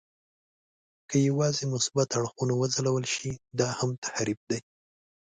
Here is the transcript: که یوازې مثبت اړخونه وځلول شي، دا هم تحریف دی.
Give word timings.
که 1.09 1.15
یوازې 1.27 1.63
مثبت 1.73 2.07
اړخونه 2.19 2.53
وځلول 2.55 3.05
شي، 3.15 3.31
دا 3.59 3.67
هم 3.79 3.89
تحریف 4.05 4.39
دی. 4.49 4.59